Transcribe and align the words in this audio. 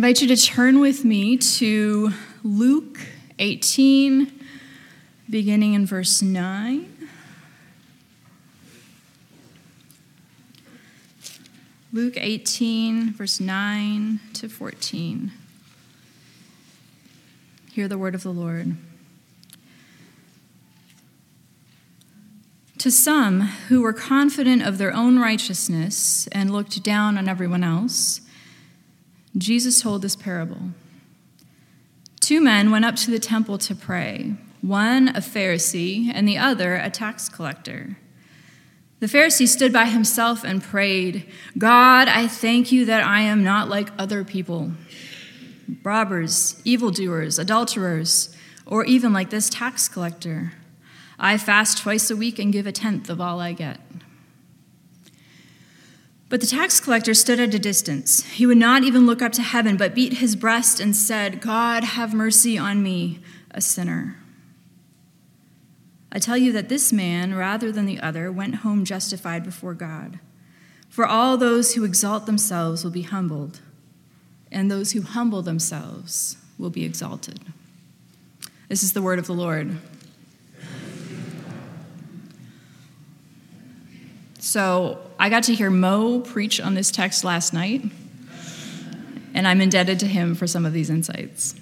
Invite 0.00 0.22
you 0.22 0.28
to 0.28 0.36
turn 0.38 0.80
with 0.80 1.04
me 1.04 1.36
to 1.36 2.10
Luke 2.42 2.98
18, 3.38 4.32
beginning 5.28 5.74
in 5.74 5.84
verse 5.84 6.22
9. 6.22 7.08
Luke 11.92 12.14
18, 12.16 13.12
verse 13.12 13.40
9 13.40 14.20
to 14.32 14.48
14. 14.48 15.32
Hear 17.70 17.86
the 17.86 17.98
word 17.98 18.14
of 18.14 18.22
the 18.22 18.32
Lord. 18.32 18.76
To 22.78 22.90
some 22.90 23.42
who 23.68 23.82
were 23.82 23.92
confident 23.92 24.62
of 24.62 24.78
their 24.78 24.94
own 24.94 25.18
righteousness 25.18 26.26
and 26.32 26.50
looked 26.50 26.82
down 26.82 27.18
on 27.18 27.28
everyone 27.28 27.62
else, 27.62 28.22
Jesus 29.36 29.80
told 29.80 30.02
this 30.02 30.16
parable. 30.16 30.70
Two 32.20 32.40
men 32.40 32.70
went 32.70 32.84
up 32.84 32.96
to 32.96 33.10
the 33.10 33.18
temple 33.18 33.58
to 33.58 33.74
pray, 33.74 34.34
one 34.60 35.08
a 35.08 35.20
Pharisee 35.20 36.10
and 36.12 36.28
the 36.28 36.38
other 36.38 36.76
a 36.76 36.90
tax 36.90 37.28
collector. 37.28 37.96
The 39.00 39.06
Pharisee 39.06 39.48
stood 39.48 39.72
by 39.72 39.86
himself 39.86 40.44
and 40.44 40.62
prayed, 40.62 41.26
God, 41.56 42.06
I 42.06 42.28
thank 42.28 42.70
you 42.70 42.84
that 42.84 43.02
I 43.02 43.22
am 43.22 43.42
not 43.42 43.68
like 43.68 43.88
other 43.98 44.24
people 44.24 44.72
robbers, 45.84 46.60
evildoers, 46.64 47.38
adulterers, 47.38 48.36
or 48.66 48.84
even 48.84 49.12
like 49.12 49.30
this 49.30 49.48
tax 49.48 49.88
collector. 49.88 50.52
I 51.18 51.38
fast 51.38 51.78
twice 51.78 52.10
a 52.10 52.16
week 52.16 52.38
and 52.38 52.52
give 52.52 52.66
a 52.66 52.72
tenth 52.72 53.08
of 53.08 53.20
all 53.20 53.40
I 53.40 53.52
get. 53.52 53.80
But 56.30 56.40
the 56.40 56.46
tax 56.46 56.78
collector 56.78 57.12
stood 57.12 57.40
at 57.40 57.52
a 57.52 57.58
distance. 57.58 58.24
He 58.24 58.46
would 58.46 58.56
not 58.56 58.84
even 58.84 59.04
look 59.04 59.20
up 59.20 59.32
to 59.32 59.42
heaven, 59.42 59.76
but 59.76 59.96
beat 59.96 60.14
his 60.14 60.36
breast 60.36 60.78
and 60.78 60.94
said, 60.94 61.40
God, 61.40 61.82
have 61.82 62.14
mercy 62.14 62.56
on 62.56 62.84
me, 62.84 63.18
a 63.50 63.60
sinner. 63.60 64.16
I 66.12 66.20
tell 66.20 66.36
you 66.36 66.52
that 66.52 66.68
this 66.68 66.92
man, 66.92 67.34
rather 67.34 67.72
than 67.72 67.84
the 67.84 67.98
other, 67.98 68.30
went 68.30 68.56
home 68.56 68.84
justified 68.84 69.42
before 69.42 69.74
God. 69.74 70.20
For 70.88 71.04
all 71.04 71.36
those 71.36 71.74
who 71.74 71.84
exalt 71.84 72.26
themselves 72.26 72.84
will 72.84 72.92
be 72.92 73.02
humbled, 73.02 73.60
and 74.52 74.70
those 74.70 74.92
who 74.92 75.02
humble 75.02 75.42
themselves 75.42 76.36
will 76.58 76.70
be 76.70 76.84
exalted. 76.84 77.40
This 78.68 78.84
is 78.84 78.92
the 78.92 79.02
word 79.02 79.18
of 79.18 79.26
the 79.26 79.34
Lord. 79.34 79.78
So 84.40 84.98
I 85.18 85.28
got 85.28 85.42
to 85.44 85.54
hear 85.54 85.68
Mo 85.68 86.20
preach 86.20 86.62
on 86.62 86.72
this 86.72 86.90
text 86.90 87.24
last 87.24 87.52
night, 87.52 87.84
and 89.34 89.46
I'm 89.46 89.60
indebted 89.60 90.00
to 90.00 90.06
him 90.06 90.34
for 90.34 90.46
some 90.46 90.64
of 90.64 90.72
these 90.72 90.88
insights. 90.88 91.54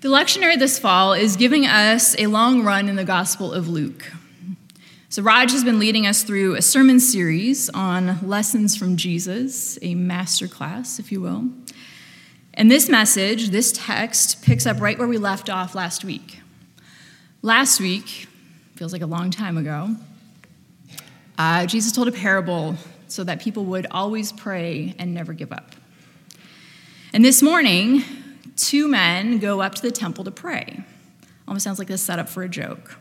The 0.00 0.08
lectionary 0.08 0.58
this 0.58 0.78
fall 0.78 1.12
is 1.12 1.36
giving 1.36 1.66
us 1.66 2.18
a 2.18 2.28
long 2.28 2.64
run 2.64 2.88
in 2.88 2.96
the 2.96 3.04
Gospel 3.04 3.52
of 3.52 3.68
Luke. 3.68 4.10
So, 5.10 5.22
Raj 5.22 5.52
has 5.52 5.64
been 5.64 5.78
leading 5.78 6.06
us 6.06 6.22
through 6.22 6.54
a 6.54 6.62
sermon 6.62 6.98
series 6.98 7.68
on 7.68 8.26
lessons 8.26 8.74
from 8.74 8.96
Jesus, 8.96 9.78
a 9.82 9.94
master 9.94 10.48
class, 10.48 10.98
if 10.98 11.12
you 11.12 11.20
will. 11.20 11.44
And 12.54 12.70
this 12.70 12.88
message, 12.88 13.50
this 13.50 13.70
text, 13.70 14.42
picks 14.42 14.64
up 14.64 14.80
right 14.80 14.98
where 14.98 15.06
we 15.06 15.18
left 15.18 15.50
off 15.50 15.74
last 15.74 16.04
week. 16.04 16.40
Last 17.42 17.80
week, 17.80 18.26
feels 18.76 18.94
like 18.94 19.02
a 19.02 19.06
long 19.06 19.30
time 19.30 19.58
ago, 19.58 19.94
uh, 21.38 21.66
Jesus 21.66 21.92
told 21.92 22.08
a 22.08 22.12
parable 22.12 22.76
so 23.08 23.24
that 23.24 23.40
people 23.40 23.64
would 23.66 23.86
always 23.90 24.32
pray 24.32 24.94
and 24.98 25.12
never 25.14 25.32
give 25.32 25.52
up. 25.52 25.72
And 27.12 27.24
this 27.24 27.42
morning, 27.42 28.02
two 28.56 28.88
men 28.88 29.38
go 29.38 29.60
up 29.60 29.74
to 29.74 29.82
the 29.82 29.90
temple 29.90 30.24
to 30.24 30.30
pray. 30.30 30.82
Almost 31.46 31.64
sounds 31.64 31.78
like 31.78 31.90
a 31.90 31.98
setup 31.98 32.28
for 32.28 32.42
a 32.42 32.48
joke. 32.48 32.98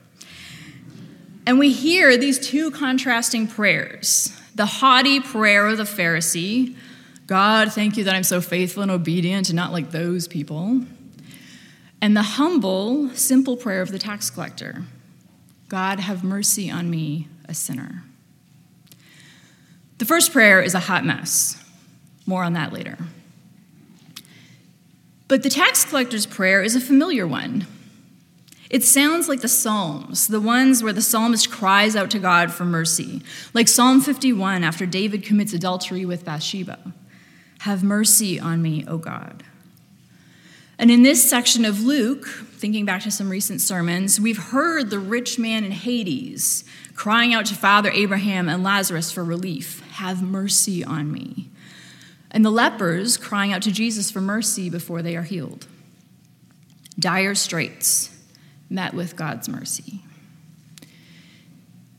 And 1.46 1.58
we 1.58 1.72
hear 1.72 2.18
these 2.18 2.40
two 2.40 2.72
contrasting 2.72 3.48
prayers 3.48 4.38
the 4.54 4.66
haughty 4.66 5.22
prayer 5.22 5.68
of 5.68 5.78
the 5.78 5.84
Pharisee 5.84 6.76
God, 7.32 7.72
thank 7.72 7.96
you 7.96 8.04
that 8.04 8.14
I'm 8.14 8.24
so 8.24 8.42
faithful 8.42 8.84
and 8.84 8.92
obedient 8.92 9.48
and 9.48 9.56
not 9.56 9.72
like 9.72 9.92
those 9.92 10.28
people. 10.28 10.82
And 12.02 12.18
the 12.18 12.24
humble, 12.24 13.10
simple 13.12 13.56
prayer 13.56 13.82
of 13.82 13.94
the 13.94 14.00
tax 14.00 14.30
collector 14.30 14.84
God, 15.70 16.02
have 16.02 16.26
mercy 16.26 16.70
on 16.70 16.90
me, 16.90 17.30
a 17.46 17.54
sinner. 17.54 18.04
The 20.02 20.08
first 20.08 20.32
prayer 20.32 20.64
is 20.64 20.74
a 20.74 20.80
hot 20.80 21.06
mess. 21.06 21.64
More 22.26 22.44
on 22.44 22.54
that 22.54 22.74
later. 22.74 22.98
But 25.28 25.44
the 25.44 25.50
tax 25.52 25.86
collector's 25.86 26.26
prayer 26.26 26.64
is 26.64 26.76
a 26.76 26.82
familiar 26.82 27.28
one. 27.28 27.68
It 28.72 28.84
sounds 28.84 29.30
like 29.30 29.42
the 29.42 29.48
Psalms, 29.48 30.26
the 30.26 30.42
ones 30.42 30.82
where 30.82 30.92
the 30.92 31.04
psalmist 31.04 31.52
cries 31.52 31.96
out 31.96 32.10
to 32.10 32.18
God 32.18 32.52
for 32.52 32.66
mercy, 32.66 33.22
like 33.54 33.68
Psalm 33.68 34.02
51 34.02 34.64
after 34.64 34.88
David 34.88 35.24
commits 35.24 35.54
adultery 35.54 36.04
with 36.04 36.26
Bathsheba 36.26 36.80
Have 37.60 37.84
mercy 37.84 38.40
on 38.40 38.64
me, 38.64 38.84
O 38.88 38.98
God. 38.98 39.44
And 40.80 40.90
in 40.90 41.04
this 41.04 41.30
section 41.30 41.64
of 41.64 41.84
Luke, 41.84 42.26
thinking 42.26 42.86
back 42.86 43.04
to 43.04 43.12
some 43.12 43.30
recent 43.30 43.62
sermons, 43.62 44.20
we've 44.20 44.46
heard 44.46 44.90
the 44.90 44.98
rich 44.98 45.38
man 45.38 45.64
in 45.64 45.72
Hades 45.72 46.64
crying 46.96 47.36
out 47.36 47.46
to 47.46 47.54
Father 47.54 47.92
Abraham 47.92 48.50
and 48.50 48.64
Lazarus 48.64 49.12
for 49.12 49.24
relief 49.24 49.81
Have 50.02 50.24
mercy 50.24 50.84
on 50.84 51.12
me. 51.12 51.52
And 52.32 52.44
the 52.44 52.50
lepers 52.50 53.18
crying 53.18 53.54
out 53.54 53.62
to 53.62 53.72
Jesus 53.72 54.10
for 54.10 54.20
mercy 54.20 54.68
before 54.68 55.04
they 55.04 55.16
are 55.16 55.22
healed. 55.22 55.68
Dire 56.98 57.36
straits 57.36 58.10
met 58.68 58.96
with 58.96 59.16
God's 59.16 59.48
mercy. 59.48 60.02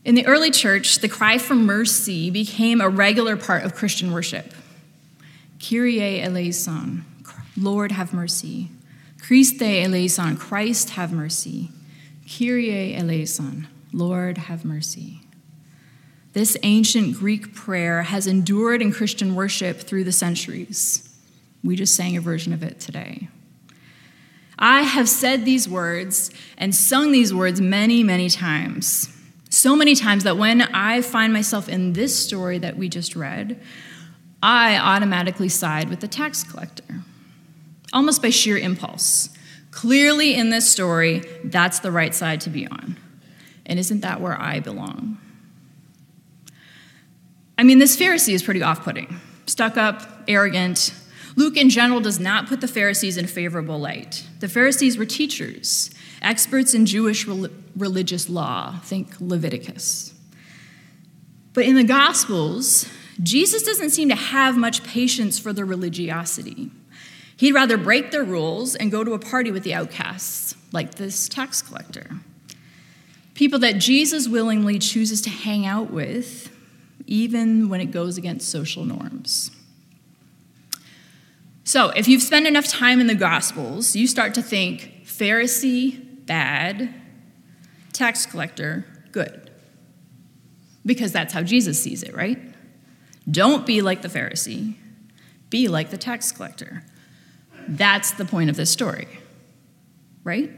In 0.03 0.15
the 0.15 0.27
early 0.27 0.51
church, 0.51 0.99
the 0.99 1.07
cry 1.07 1.37
for 1.37 1.55
mercy 1.55 2.29
became 2.29 2.81
a 2.81 2.89
regular 2.89 3.37
part 3.37 3.63
of 3.63 3.73
Christian 3.73 4.11
worship. 4.11 4.53
Kyrie 5.61 6.21
eleison, 6.21 7.05
Lord 7.55 7.93
have 7.93 8.11
mercy. 8.11 8.67
Christe 9.21 9.61
eleison, 9.61 10.35
Christ 10.35 10.89
have 10.89 11.13
mercy. 11.13 11.69
Kyrie 12.27 12.97
eleison, 12.97 13.69
Lord 13.93 14.39
have 14.39 14.65
mercy. 14.65 15.22
This 16.33 16.57
ancient 16.63 17.17
Greek 17.17 17.53
prayer 17.53 18.01
has 18.03 18.25
endured 18.25 18.81
in 18.81 18.91
Christian 18.91 19.35
worship 19.35 19.79
through 19.79 20.03
the 20.03 20.11
centuries. 20.11 21.07
We 21.63 21.75
just 21.75 21.95
sang 21.95 22.17
a 22.17 22.21
version 22.21 22.53
of 22.53 22.63
it 22.63 22.79
today. 22.79 23.29
I 24.57 24.81
have 24.81 25.07
said 25.07 25.45
these 25.45 25.69
words 25.69 26.31
and 26.57 26.73
sung 26.73 27.11
these 27.11 27.33
words 27.33 27.61
many, 27.61 28.03
many 28.03 28.29
times. 28.29 29.09
So 29.49 29.75
many 29.75 29.93
times 29.93 30.23
that 30.23 30.37
when 30.37 30.61
I 30.61 31.01
find 31.01 31.31
myself 31.31 31.69
in 31.69 31.93
this 31.93 32.17
story 32.17 32.57
that 32.57 32.77
we 32.77 32.89
just 32.89 33.15
read, 33.15 33.61
I 34.41 34.77
automatically 34.77 35.49
side 35.49 35.89
with 35.89 35.99
the 35.99 36.07
tax 36.07 36.43
collector, 36.43 37.03
almost 37.93 38.21
by 38.21 38.31
sheer 38.31 38.57
impulse. 38.57 39.29
Clearly, 39.69 40.35
in 40.35 40.49
this 40.49 40.69
story, 40.69 41.21
that's 41.43 41.79
the 41.79 41.91
right 41.91 42.13
side 42.13 42.41
to 42.41 42.49
be 42.49 42.67
on. 42.67 42.97
And 43.65 43.79
isn't 43.79 44.01
that 44.01 44.19
where 44.19 44.39
I 44.39 44.59
belong? 44.59 45.17
I 47.57 47.63
mean, 47.63 47.79
this 47.79 47.95
Pharisee 47.95 48.33
is 48.33 48.43
pretty 48.43 48.63
off 48.63 48.83
putting, 48.83 49.19
stuck 49.45 49.77
up, 49.77 50.23
arrogant. 50.27 50.93
Luke, 51.35 51.57
in 51.57 51.69
general, 51.69 51.99
does 51.99 52.19
not 52.19 52.47
put 52.47 52.61
the 52.61 52.67
Pharisees 52.67 53.17
in 53.17 53.25
a 53.25 53.27
favorable 53.27 53.79
light. 53.79 54.25
The 54.39 54.47
Pharisees 54.47 54.97
were 54.97 55.05
teachers, 55.05 55.91
experts 56.21 56.73
in 56.73 56.85
Jewish 56.85 57.27
religious 57.27 58.29
law, 58.29 58.79
think 58.83 59.09
Leviticus. 59.19 60.13
But 61.53 61.65
in 61.65 61.75
the 61.75 61.83
Gospels, 61.83 62.87
Jesus 63.21 63.63
doesn't 63.63 63.91
seem 63.91 64.09
to 64.09 64.15
have 64.15 64.57
much 64.57 64.83
patience 64.83 65.37
for 65.37 65.53
their 65.53 65.65
religiosity. 65.65 66.71
He'd 67.37 67.53
rather 67.53 67.77
break 67.77 68.11
their 68.11 68.23
rules 68.23 68.75
and 68.75 68.91
go 68.91 69.03
to 69.03 69.13
a 69.13 69.19
party 69.19 69.51
with 69.51 69.63
the 69.63 69.73
outcasts, 69.73 70.55
like 70.71 70.95
this 70.95 71.27
tax 71.27 71.61
collector. 71.61 72.09
People 73.33 73.59
that 73.59 73.73
Jesus 73.79 74.27
willingly 74.27 74.79
chooses 74.79 75.21
to 75.21 75.29
hang 75.29 75.65
out 75.65 75.91
with, 75.91 76.52
even 77.05 77.69
when 77.69 77.81
it 77.81 77.91
goes 77.91 78.17
against 78.17 78.49
social 78.49 78.85
norms. 78.85 79.51
So, 81.65 81.89
if 81.91 82.07
you've 82.07 82.21
spent 82.21 82.45
enough 82.45 82.67
time 82.67 82.99
in 82.99 83.07
the 83.07 83.15
Gospels, 83.15 83.95
you 83.95 84.07
start 84.07 84.33
to 84.35 84.41
think 84.41 85.03
Pharisee, 85.05 86.25
bad, 86.25 86.93
tax 87.93 88.25
collector, 88.25 88.85
good. 89.11 89.49
Because 90.85 91.13
that's 91.13 91.33
how 91.33 91.41
Jesus 91.41 91.81
sees 91.81 92.03
it, 92.03 92.13
right? 92.13 92.37
Don't 93.29 93.65
be 93.65 93.81
like 93.81 94.01
the 94.01 94.09
Pharisee, 94.09 94.75
be 95.49 95.69
like 95.69 95.89
the 95.89 95.97
tax 95.97 96.31
collector. 96.31 96.83
That's 97.67 98.11
the 98.11 98.25
point 98.25 98.49
of 98.49 98.57
this 98.57 98.69
story, 98.69 99.07
right? 100.25 100.51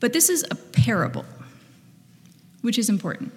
But 0.00 0.12
this 0.12 0.28
is 0.28 0.44
a 0.50 0.54
parable, 0.54 1.24
which 2.62 2.78
is 2.78 2.88
important. 2.88 3.32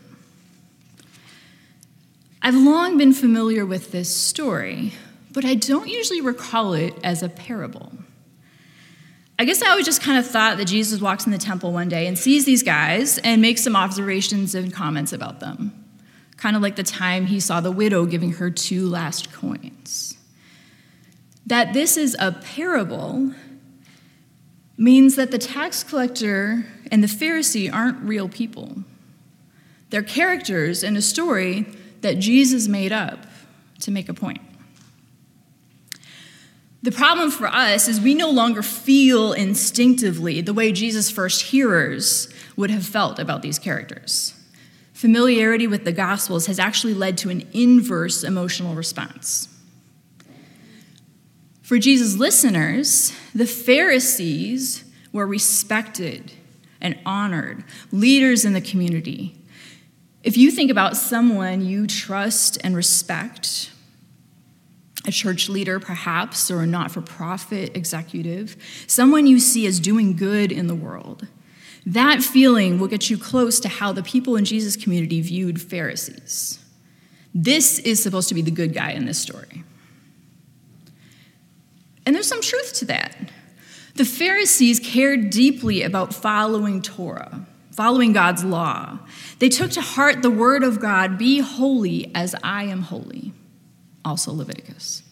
I've 2.41 2.55
long 2.55 2.97
been 2.97 3.13
familiar 3.13 3.65
with 3.65 3.91
this 3.91 4.15
story, 4.15 4.93
but 5.31 5.45
I 5.45 5.53
don't 5.53 5.87
usually 5.87 6.21
recall 6.21 6.73
it 6.73 6.95
as 7.03 7.21
a 7.21 7.29
parable. 7.29 7.91
I 9.37 9.45
guess 9.45 9.61
I 9.61 9.69
always 9.69 9.85
just 9.85 10.01
kind 10.01 10.17
of 10.17 10.27
thought 10.27 10.57
that 10.57 10.65
Jesus 10.65 11.01
walks 11.01 11.25
in 11.25 11.31
the 11.31 11.37
temple 11.37 11.71
one 11.71 11.89
day 11.89 12.07
and 12.07 12.17
sees 12.17 12.45
these 12.45 12.63
guys 12.63 13.17
and 13.19 13.41
makes 13.41 13.63
some 13.63 13.75
observations 13.75 14.53
and 14.53 14.73
comments 14.73 15.13
about 15.13 15.39
them. 15.39 15.73
Kind 16.37 16.55
of 16.55 16.61
like 16.61 16.75
the 16.75 16.83
time 16.83 17.27
he 17.27 17.39
saw 17.39 17.61
the 17.61 17.71
widow 17.71 18.05
giving 18.05 18.33
her 18.33 18.49
two 18.49 18.87
last 18.87 19.31
coins. 19.31 20.17
That 21.45 21.73
this 21.73 21.97
is 21.97 22.15
a 22.19 22.31
parable 22.31 23.33
means 24.77 25.15
that 25.15 25.31
the 25.31 25.37
tax 25.37 25.83
collector 25.83 26.65
and 26.91 27.03
the 27.03 27.07
Pharisee 27.07 27.71
aren't 27.71 27.99
real 28.01 28.29
people. 28.29 28.83
They're 29.91 30.01
characters 30.01 30.83
in 30.83 30.97
a 30.97 31.01
story 31.01 31.67
that 32.01 32.17
Jesus 32.17 32.67
made 32.67 32.91
up 32.91 33.27
to 33.81 33.91
make 33.91 34.09
a 34.09 34.13
point. 34.13 34.41
The 36.83 36.91
problem 36.91 37.29
for 37.29 37.45
us 37.45 37.87
is 37.87 38.01
we 38.01 38.15
no 38.15 38.31
longer 38.31 38.63
feel 38.63 39.33
instinctively 39.33 40.41
the 40.41 40.53
way 40.53 40.71
Jesus' 40.71 41.11
first 41.11 41.43
hearers 41.43 42.33
would 42.55 42.71
have 42.71 42.85
felt 42.85 43.19
about 43.19 43.43
these 43.43 43.59
characters. 43.59 44.33
Familiarity 44.93 45.67
with 45.67 45.83
the 45.83 45.91
Gospels 45.91 46.47
has 46.47 46.57
actually 46.57 46.93
led 46.93 47.17
to 47.19 47.29
an 47.29 47.47
inverse 47.53 48.23
emotional 48.23 48.73
response. 48.73 49.47
For 51.61 51.77
Jesus' 51.77 52.15
listeners, 52.15 53.13
the 53.35 53.45
Pharisees 53.45 54.83
were 55.11 55.27
respected 55.27 56.31
and 56.79 56.97
honored, 57.05 57.63
leaders 57.91 58.43
in 58.43 58.53
the 58.53 58.61
community. 58.61 59.40
If 60.23 60.37
you 60.37 60.51
think 60.51 60.69
about 60.69 60.97
someone 60.97 61.65
you 61.65 61.87
trust 61.87 62.57
and 62.63 62.75
respect, 62.75 63.71
a 65.05 65.11
church 65.11 65.49
leader 65.49 65.79
perhaps, 65.79 66.51
or 66.51 66.61
a 66.61 66.67
not 66.67 66.91
for 66.91 67.01
profit 67.01 67.75
executive, 67.75 68.55
someone 68.87 69.25
you 69.25 69.39
see 69.39 69.65
as 69.65 69.79
doing 69.79 70.15
good 70.15 70.51
in 70.51 70.67
the 70.67 70.75
world, 70.75 71.27
that 71.85 72.21
feeling 72.21 72.79
will 72.79 72.87
get 72.87 73.09
you 73.09 73.17
close 73.17 73.59
to 73.59 73.67
how 73.67 73.91
the 73.91 74.03
people 74.03 74.35
in 74.35 74.45
Jesus' 74.45 74.75
community 74.75 75.21
viewed 75.21 75.59
Pharisees. 75.59 76.63
This 77.33 77.79
is 77.79 78.03
supposed 78.03 78.29
to 78.29 78.35
be 78.35 78.41
the 78.41 78.51
good 78.51 78.73
guy 78.73 78.91
in 78.91 79.05
this 79.05 79.17
story. 79.17 79.63
And 82.05 82.15
there's 82.15 82.27
some 82.27 82.41
truth 82.41 82.73
to 82.73 82.85
that. 82.85 83.15
The 83.95 84.05
Pharisees 84.05 84.79
cared 84.79 85.29
deeply 85.29 85.81
about 85.81 86.13
following 86.13 86.81
Torah, 86.81 87.45
following 87.71 88.13
God's 88.13 88.43
law. 88.43 88.99
They 89.39 89.49
took 89.49 89.71
to 89.71 89.81
heart 89.81 90.21
the 90.21 90.29
word 90.29 90.63
of 90.63 90.79
God 90.79 91.17
be 91.17 91.39
holy 91.39 92.11
as 92.13 92.35
I 92.43 92.63
am 92.63 92.83
holy, 92.83 93.33
also 94.05 94.31
Leviticus. 94.31 95.03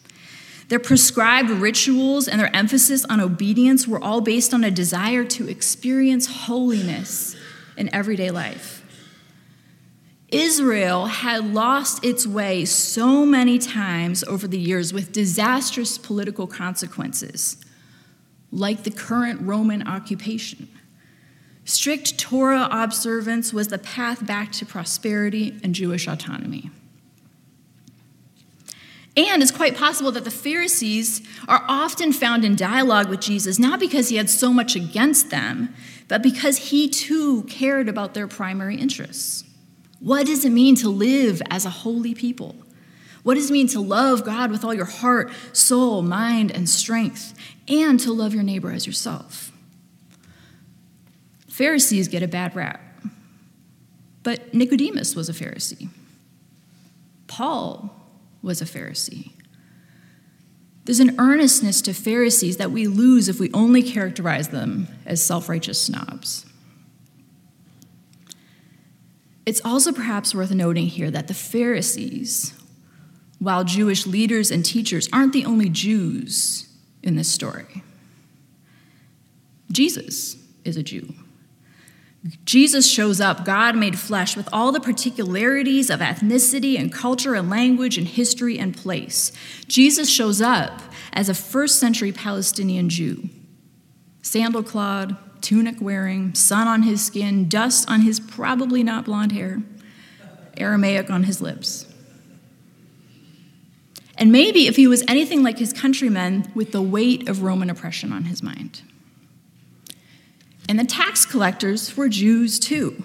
Their 0.68 0.78
prescribed 0.78 1.50
rituals 1.50 2.28
and 2.28 2.38
their 2.38 2.54
emphasis 2.54 3.04
on 3.06 3.20
obedience 3.20 3.88
were 3.88 4.02
all 4.02 4.20
based 4.20 4.54
on 4.54 4.62
a 4.62 4.70
desire 4.70 5.24
to 5.24 5.48
experience 5.48 6.26
holiness 6.26 7.34
in 7.76 7.92
everyday 7.92 8.30
life. 8.30 8.76
Israel 10.28 11.06
had 11.06 11.52
lost 11.52 12.04
its 12.04 12.24
way 12.24 12.64
so 12.64 13.26
many 13.26 13.58
times 13.58 14.22
over 14.24 14.46
the 14.46 14.60
years 14.60 14.92
with 14.92 15.10
disastrous 15.10 15.98
political 15.98 16.46
consequences, 16.46 17.56
like 18.52 18.84
the 18.84 18.92
current 18.92 19.40
Roman 19.40 19.86
occupation. 19.88 20.68
Strict 21.70 22.18
Torah 22.18 22.66
observance 22.68 23.52
was 23.54 23.68
the 23.68 23.78
path 23.78 24.26
back 24.26 24.50
to 24.50 24.66
prosperity 24.66 25.56
and 25.62 25.72
Jewish 25.72 26.08
autonomy. 26.08 26.68
And 29.16 29.40
it's 29.40 29.52
quite 29.52 29.76
possible 29.76 30.10
that 30.12 30.24
the 30.24 30.32
Pharisees 30.32 31.22
are 31.46 31.64
often 31.68 32.12
found 32.12 32.44
in 32.44 32.56
dialogue 32.56 33.08
with 33.08 33.20
Jesus, 33.20 33.56
not 33.60 33.78
because 33.78 34.08
he 34.08 34.16
had 34.16 34.28
so 34.28 34.52
much 34.52 34.74
against 34.74 35.30
them, 35.30 35.72
but 36.08 36.22
because 36.22 36.56
he 36.56 36.88
too 36.88 37.44
cared 37.44 37.88
about 37.88 38.14
their 38.14 38.26
primary 38.26 38.74
interests. 38.74 39.44
What 40.00 40.26
does 40.26 40.44
it 40.44 40.50
mean 40.50 40.74
to 40.76 40.88
live 40.88 41.40
as 41.50 41.64
a 41.64 41.70
holy 41.70 42.14
people? 42.14 42.56
What 43.22 43.36
does 43.36 43.48
it 43.48 43.52
mean 43.52 43.68
to 43.68 43.80
love 43.80 44.24
God 44.24 44.50
with 44.50 44.64
all 44.64 44.74
your 44.74 44.86
heart, 44.86 45.30
soul, 45.52 46.02
mind, 46.02 46.50
and 46.50 46.68
strength, 46.68 47.32
and 47.68 48.00
to 48.00 48.12
love 48.12 48.34
your 48.34 48.42
neighbor 48.42 48.72
as 48.72 48.88
yourself? 48.88 49.49
Pharisees 51.60 52.08
get 52.08 52.22
a 52.22 52.26
bad 52.26 52.56
rap, 52.56 52.80
but 54.22 54.54
Nicodemus 54.54 55.14
was 55.14 55.28
a 55.28 55.34
Pharisee. 55.34 55.90
Paul 57.26 57.94
was 58.40 58.62
a 58.62 58.64
Pharisee. 58.64 59.32
There's 60.86 61.00
an 61.00 61.20
earnestness 61.20 61.82
to 61.82 61.92
Pharisees 61.92 62.56
that 62.56 62.70
we 62.70 62.86
lose 62.86 63.28
if 63.28 63.38
we 63.38 63.52
only 63.52 63.82
characterize 63.82 64.48
them 64.48 64.88
as 65.04 65.22
self 65.22 65.50
righteous 65.50 65.78
snobs. 65.78 66.46
It's 69.44 69.60
also 69.62 69.92
perhaps 69.92 70.34
worth 70.34 70.52
noting 70.52 70.86
here 70.86 71.10
that 71.10 71.28
the 71.28 71.34
Pharisees, 71.34 72.54
while 73.38 73.64
Jewish 73.64 74.06
leaders 74.06 74.50
and 74.50 74.64
teachers, 74.64 75.10
aren't 75.12 75.34
the 75.34 75.44
only 75.44 75.68
Jews 75.68 76.74
in 77.02 77.16
this 77.16 77.28
story. 77.28 77.82
Jesus 79.70 80.38
is 80.64 80.78
a 80.78 80.82
Jew. 80.82 81.12
Jesus 82.44 82.90
shows 82.90 83.20
up, 83.20 83.46
God 83.46 83.76
made 83.76 83.98
flesh, 83.98 84.36
with 84.36 84.48
all 84.52 84.72
the 84.72 84.80
particularities 84.80 85.88
of 85.88 86.00
ethnicity 86.00 86.78
and 86.78 86.92
culture 86.92 87.34
and 87.34 87.48
language 87.48 87.96
and 87.96 88.06
history 88.06 88.58
and 88.58 88.76
place. 88.76 89.32
Jesus 89.66 90.10
shows 90.10 90.42
up 90.42 90.82
as 91.14 91.28
a 91.28 91.34
first 91.34 91.78
century 91.78 92.12
Palestinian 92.12 92.90
Jew, 92.90 93.30
sandal 94.20 94.62
clad, 94.62 95.16
tunic 95.40 95.76
wearing, 95.80 96.34
sun 96.34 96.68
on 96.68 96.82
his 96.82 97.04
skin, 97.04 97.48
dust 97.48 97.88
on 97.90 98.02
his 98.02 98.20
probably 98.20 98.82
not 98.82 99.06
blonde 99.06 99.32
hair, 99.32 99.62
Aramaic 100.58 101.08
on 101.08 101.24
his 101.24 101.40
lips. 101.40 101.86
And 104.18 104.30
maybe 104.30 104.66
if 104.66 104.76
he 104.76 104.86
was 104.86 105.02
anything 105.08 105.42
like 105.42 105.58
his 105.58 105.72
countrymen, 105.72 106.52
with 106.54 106.72
the 106.72 106.82
weight 106.82 107.30
of 107.30 107.42
Roman 107.42 107.70
oppression 107.70 108.12
on 108.12 108.24
his 108.24 108.42
mind. 108.42 108.82
And 110.70 110.78
the 110.78 110.84
tax 110.84 111.26
collectors 111.26 111.96
were 111.96 112.08
Jews 112.08 112.60
too, 112.60 113.02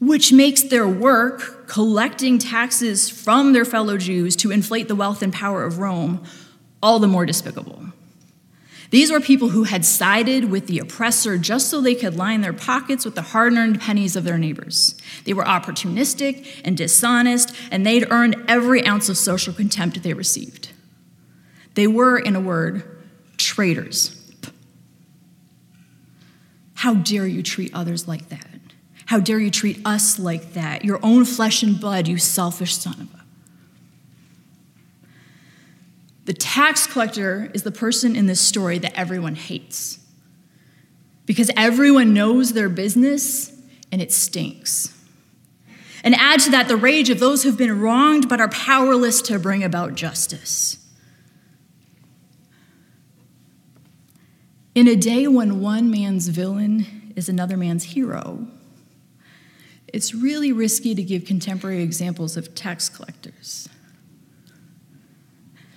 which 0.00 0.32
makes 0.32 0.64
their 0.64 0.88
work 0.88 1.68
collecting 1.68 2.40
taxes 2.40 3.08
from 3.08 3.52
their 3.52 3.64
fellow 3.64 3.96
Jews 3.96 4.34
to 4.36 4.50
inflate 4.50 4.88
the 4.88 4.96
wealth 4.96 5.22
and 5.22 5.32
power 5.32 5.62
of 5.62 5.78
Rome 5.78 6.24
all 6.82 6.98
the 6.98 7.06
more 7.06 7.24
despicable. 7.24 7.84
These 8.90 9.12
were 9.12 9.20
people 9.20 9.50
who 9.50 9.62
had 9.62 9.84
sided 9.84 10.50
with 10.50 10.66
the 10.66 10.80
oppressor 10.80 11.38
just 11.38 11.68
so 11.68 11.80
they 11.80 11.94
could 11.94 12.16
line 12.16 12.40
their 12.40 12.52
pockets 12.52 13.04
with 13.04 13.14
the 13.14 13.22
hard 13.22 13.52
earned 13.52 13.80
pennies 13.80 14.16
of 14.16 14.24
their 14.24 14.36
neighbors. 14.36 14.96
They 15.24 15.34
were 15.34 15.44
opportunistic 15.44 16.62
and 16.64 16.76
dishonest, 16.76 17.54
and 17.70 17.86
they'd 17.86 18.10
earned 18.10 18.44
every 18.48 18.84
ounce 18.84 19.08
of 19.08 19.16
social 19.16 19.54
contempt 19.54 20.02
they 20.02 20.14
received. 20.14 20.72
They 21.74 21.86
were, 21.86 22.18
in 22.18 22.34
a 22.34 22.40
word, 22.40 22.82
traitors. 23.36 24.20
How 26.84 26.92
dare 26.92 27.26
you 27.26 27.42
treat 27.42 27.72
others 27.72 28.06
like 28.06 28.28
that? 28.28 28.60
How 29.06 29.18
dare 29.18 29.38
you 29.38 29.50
treat 29.50 29.80
us 29.86 30.18
like 30.18 30.52
that? 30.52 30.84
Your 30.84 31.00
own 31.02 31.24
flesh 31.24 31.62
and 31.62 31.80
blood, 31.80 32.06
you 32.06 32.18
selfish 32.18 32.76
son 32.76 33.00
of 33.00 33.14
a. 33.14 33.24
The 36.26 36.34
tax 36.34 36.86
collector 36.86 37.50
is 37.54 37.62
the 37.62 37.70
person 37.70 38.14
in 38.14 38.26
this 38.26 38.38
story 38.38 38.76
that 38.80 38.92
everyone 38.94 39.34
hates 39.34 39.98
because 41.24 41.50
everyone 41.56 42.12
knows 42.12 42.52
their 42.52 42.68
business 42.68 43.58
and 43.90 44.02
it 44.02 44.12
stinks. 44.12 44.94
And 46.02 46.14
add 46.14 46.40
to 46.40 46.50
that 46.50 46.68
the 46.68 46.76
rage 46.76 47.08
of 47.08 47.18
those 47.18 47.44
who've 47.44 47.56
been 47.56 47.80
wronged 47.80 48.28
but 48.28 48.42
are 48.42 48.50
powerless 48.50 49.22
to 49.22 49.38
bring 49.38 49.64
about 49.64 49.94
justice. 49.94 50.83
In 54.74 54.88
a 54.88 54.96
day 54.96 55.26
when 55.28 55.60
one 55.60 55.90
man's 55.90 56.28
villain 56.28 57.12
is 57.14 57.28
another 57.28 57.56
man's 57.56 57.84
hero, 57.84 58.46
it's 59.86 60.12
really 60.12 60.52
risky 60.52 60.94
to 60.94 61.02
give 61.02 61.24
contemporary 61.24 61.82
examples 61.82 62.36
of 62.36 62.54
tax 62.54 62.88
collectors. 62.88 63.68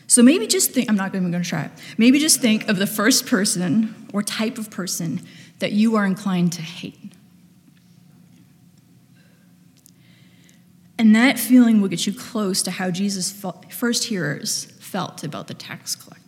So 0.08 0.24
maybe 0.24 0.48
just 0.48 0.72
think, 0.72 0.90
I'm 0.90 0.96
not 0.96 1.14
even 1.14 1.30
going 1.30 1.44
to 1.44 1.48
try 1.48 1.64
it. 1.64 1.72
Maybe 1.98 2.18
just 2.18 2.42
think 2.42 2.68
of 2.68 2.78
the 2.78 2.88
first 2.88 3.28
person 3.28 4.08
or 4.14 4.24
type 4.24 4.58
of 4.58 4.72
person 4.72 5.22
that 5.60 5.74
you 5.74 5.96
are 5.96 6.06
inclined 6.06 6.54
to 6.54 6.62
hate. 6.62 7.14
And 10.98 11.16
that 11.16 11.38
feeling 11.38 11.82
will 11.82 11.90
get 11.90 12.08
you 12.08 12.14
close 12.14 12.64
to 12.64 12.72
how 12.72 12.90
Jesus' 12.90 13.32
first 13.70 14.06
hearers 14.06 14.66
felt 14.80 15.24
about 15.24 15.48
the 15.48 15.54
tax 15.54 15.96
collector. 15.96 16.27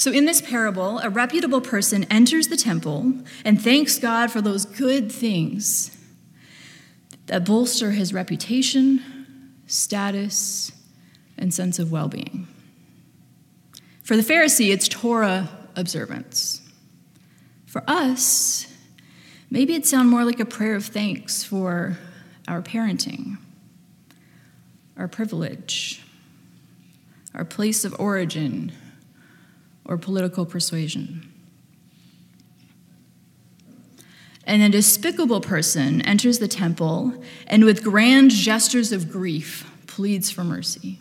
So, 0.00 0.10
in 0.10 0.24
this 0.24 0.40
parable, 0.40 0.98
a 1.00 1.10
reputable 1.10 1.60
person 1.60 2.04
enters 2.04 2.48
the 2.48 2.56
temple 2.56 3.12
and 3.44 3.60
thanks 3.60 3.98
God 3.98 4.30
for 4.30 4.40
those 4.40 4.64
good 4.64 5.12
things 5.12 5.94
that 7.26 7.44
bolster 7.44 7.90
his 7.90 8.14
reputation, 8.14 9.52
status, 9.66 10.72
and 11.36 11.52
sense 11.52 11.78
of 11.78 11.92
well 11.92 12.08
being. 12.08 12.48
For 14.02 14.16
the 14.16 14.22
Pharisee, 14.22 14.72
it's 14.72 14.88
Torah 14.88 15.50
observance. 15.76 16.62
For 17.66 17.84
us, 17.86 18.74
maybe 19.50 19.74
it 19.74 19.84
sounds 19.84 20.10
more 20.10 20.24
like 20.24 20.40
a 20.40 20.46
prayer 20.46 20.76
of 20.76 20.86
thanks 20.86 21.44
for 21.44 21.98
our 22.48 22.62
parenting, 22.62 23.36
our 24.96 25.08
privilege, 25.08 26.02
our 27.34 27.44
place 27.44 27.84
of 27.84 27.94
origin, 28.00 28.72
or 29.84 29.96
political 29.96 30.46
persuasion. 30.46 31.26
And 34.44 34.62
a 34.62 34.68
despicable 34.68 35.40
person 35.40 36.02
enters 36.02 36.38
the 36.38 36.48
temple 36.48 37.14
and, 37.46 37.64
with 37.64 37.84
grand 37.84 38.30
gestures 38.30 38.90
of 38.90 39.10
grief, 39.10 39.70
pleads 39.86 40.30
for 40.30 40.42
mercy. 40.42 40.98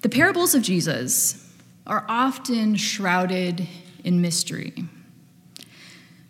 The 0.00 0.08
parables 0.08 0.54
of 0.54 0.62
Jesus 0.62 1.44
are 1.86 2.04
often 2.08 2.76
shrouded 2.76 3.66
in 4.04 4.20
mystery. 4.20 4.84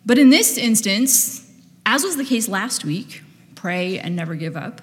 But 0.05 0.17
in 0.17 0.29
this 0.29 0.57
instance, 0.57 1.49
as 1.85 2.03
was 2.03 2.17
the 2.17 2.25
case 2.25 2.47
last 2.47 2.83
week, 2.83 3.21
pray 3.55 3.99
and 3.99 4.15
never 4.15 4.35
give 4.35 4.57
up, 4.57 4.81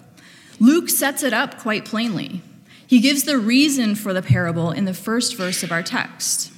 Luke 0.60 0.88
sets 0.88 1.22
it 1.22 1.32
up 1.32 1.58
quite 1.58 1.84
plainly. 1.84 2.42
He 2.86 3.00
gives 3.00 3.24
the 3.24 3.38
reason 3.38 3.94
for 3.94 4.12
the 4.12 4.22
parable 4.22 4.70
in 4.70 4.84
the 4.84 4.94
first 4.94 5.36
verse 5.36 5.62
of 5.62 5.72
our 5.72 5.82
text. 5.82 6.52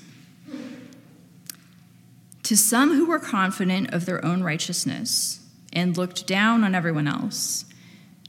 To 2.42 2.56
some 2.56 2.94
who 2.94 3.06
were 3.06 3.18
confident 3.18 3.92
of 3.92 4.06
their 4.06 4.24
own 4.24 4.42
righteousness 4.42 5.40
and 5.72 5.96
looked 5.96 6.26
down 6.26 6.64
on 6.64 6.74
everyone 6.74 7.06
else, 7.06 7.64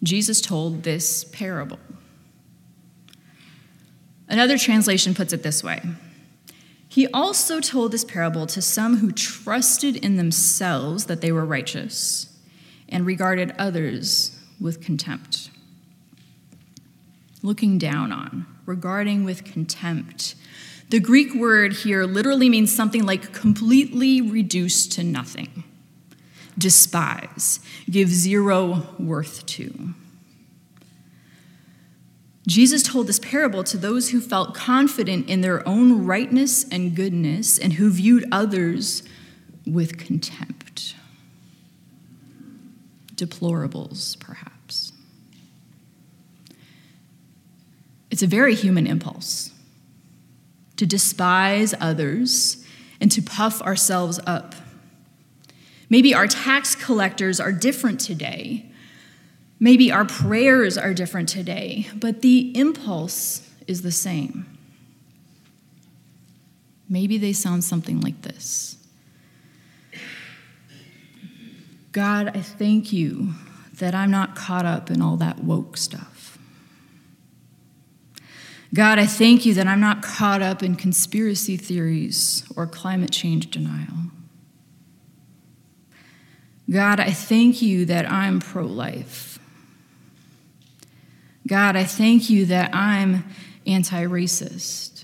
Jesus 0.03 0.41
told 0.41 0.83
this 0.83 1.23
parable. 1.25 1.79
Another 4.27 4.57
translation 4.57 5.13
puts 5.13 5.33
it 5.33 5.43
this 5.43 5.63
way 5.63 5.81
He 6.87 7.07
also 7.07 7.59
told 7.59 7.91
this 7.91 8.05
parable 8.05 8.45
to 8.47 8.61
some 8.61 8.97
who 8.97 9.11
trusted 9.11 9.97
in 9.97 10.15
themselves 10.17 11.05
that 11.05 11.21
they 11.21 11.31
were 11.31 11.45
righteous 11.45 12.37
and 12.87 13.05
regarded 13.05 13.53
others 13.57 14.37
with 14.59 14.81
contempt. 14.81 15.49
Looking 17.41 17.77
down 17.77 18.11
on, 18.11 18.45
regarding 18.65 19.23
with 19.23 19.45
contempt, 19.45 20.35
the 20.89 20.99
Greek 20.99 21.33
word 21.33 21.73
here 21.73 22.05
literally 22.05 22.49
means 22.49 22.75
something 22.75 23.05
like 23.05 23.31
completely 23.31 24.21
reduced 24.21 24.91
to 24.93 25.03
nothing, 25.03 25.63
despise, 26.57 27.59
give 27.89 28.09
zero 28.09 28.87
worth 28.99 29.45
to. 29.45 29.93
Jesus 32.47 32.81
told 32.81 33.05
this 33.05 33.19
parable 33.19 33.63
to 33.65 33.77
those 33.77 34.09
who 34.09 34.19
felt 34.19 34.55
confident 34.55 35.29
in 35.29 35.41
their 35.41 35.65
own 35.67 36.07
rightness 36.07 36.67
and 36.69 36.95
goodness 36.95 37.59
and 37.59 37.73
who 37.73 37.91
viewed 37.91 38.25
others 38.31 39.03
with 39.67 39.99
contempt. 39.99 40.95
Deplorables, 43.13 44.19
perhaps. 44.19 44.48
It's 48.11 48.23
a 48.23 48.27
very 48.27 48.55
human 48.55 48.87
impulse 48.87 49.51
to 50.79 50.85
despise 50.85 51.73
others, 51.81 52.65
and 53.01 53.11
to 53.11 53.21
puff 53.21 53.61
ourselves 53.61 54.17
up. 54.25 54.55
Maybe 55.89 56.13
our 56.13 56.25
tax 56.25 56.73
collectors 56.73 57.41
are 57.41 57.51
different 57.51 57.99
today. 57.99 58.65
Maybe 59.59 59.91
our 59.91 60.05
prayers 60.05 60.77
are 60.77 60.93
different 60.93 61.27
today, 61.27 61.89
but 61.93 62.21
the 62.21 62.57
impulse 62.57 63.49
is 63.67 63.81
the 63.81 63.91
same. 63.91 64.45
Maybe 66.87 67.17
they 67.17 67.33
sound 67.33 67.65
something 67.65 67.99
like 67.99 68.21
this 68.21 68.77
God, 71.91 72.29
I 72.29 72.41
thank 72.41 72.93
you 72.93 73.33
that 73.73 73.93
I'm 73.93 74.11
not 74.11 74.33
caught 74.33 74.65
up 74.65 74.89
in 74.89 75.01
all 75.01 75.17
that 75.17 75.43
woke 75.43 75.75
stuff. 75.75 76.18
God, 78.73 78.99
I 78.99 79.07
thank 79.07 79.45
you 79.45 79.53
that 79.55 79.67
I'm 79.67 79.79
not 79.79 80.03
caught 80.03 80.41
up 80.41 80.61
in 80.61 80.75
conspiracy 80.75 81.57
theories 81.57 82.43
or 82.55 82.67
climate 82.67 83.11
change 83.11 83.49
denial. 83.49 84.11
God, 86.69 86.99
I 86.99 87.11
thank 87.11 87.63
you 87.63 87.85
that 87.85 88.09
I'm 88.09 88.39
pro 88.39 88.65
life. 88.65 89.39
God, 91.47 91.75
I 91.75 91.83
thank 91.83 92.29
you 92.29 92.45
that 92.45 92.75
I'm 92.75 93.25
anti 93.65 94.03
racist. 94.03 95.03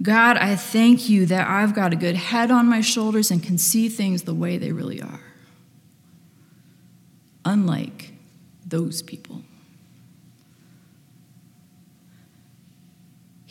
God, 0.00 0.38
I 0.38 0.56
thank 0.56 1.10
you 1.10 1.26
that 1.26 1.46
I've 1.46 1.74
got 1.74 1.92
a 1.92 1.96
good 1.96 2.16
head 2.16 2.50
on 2.50 2.66
my 2.66 2.80
shoulders 2.80 3.30
and 3.30 3.42
can 3.42 3.58
see 3.58 3.88
things 3.88 4.22
the 4.22 4.34
way 4.34 4.56
they 4.56 4.72
really 4.72 5.00
are. 5.00 5.20
Unlike 7.44 8.12
those 8.66 9.02
people. 9.02 9.42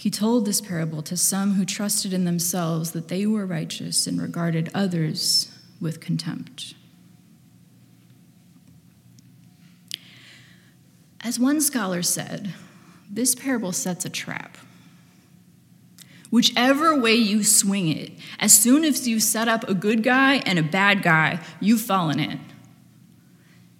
He 0.01 0.09
told 0.09 0.45
this 0.45 0.61
parable 0.61 1.03
to 1.03 1.15
some 1.15 1.53
who 1.53 1.63
trusted 1.63 2.11
in 2.11 2.25
themselves 2.25 2.89
that 2.93 3.07
they 3.07 3.27
were 3.27 3.45
righteous 3.45 4.07
and 4.07 4.19
regarded 4.19 4.71
others 4.73 5.55
with 5.79 5.99
contempt. 5.99 6.73
As 11.23 11.37
one 11.39 11.61
scholar 11.61 12.01
said, 12.01 12.51
this 13.11 13.35
parable 13.35 13.71
sets 13.71 14.03
a 14.03 14.09
trap. 14.09 14.57
Whichever 16.31 16.99
way 16.99 17.13
you 17.13 17.43
swing 17.43 17.87
it, 17.89 18.11
as 18.39 18.59
soon 18.59 18.83
as 18.83 19.07
you 19.07 19.19
set 19.19 19.47
up 19.47 19.69
a 19.69 19.75
good 19.75 20.01
guy 20.01 20.37
and 20.47 20.57
a 20.57 20.63
bad 20.63 21.03
guy, 21.03 21.39
you've 21.59 21.79
fallen 21.79 22.19
in. 22.19 22.39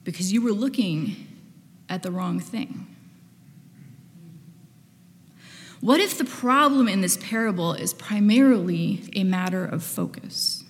Because 0.03 0.31
you 0.31 0.43
were 0.43 0.51
looking 0.51 1.15
at 1.89 2.03
the 2.03 2.11
wrong 2.11 2.39
thing. 2.39 2.85
What 5.81 5.99
if 5.99 6.17
the 6.17 6.25
problem 6.25 6.87
in 6.87 7.01
this 7.01 7.17
parable 7.17 7.73
is 7.73 7.93
primarily 7.93 9.09
a 9.15 9.23
matter 9.23 9.65
of 9.65 9.83
focus? 9.83 10.63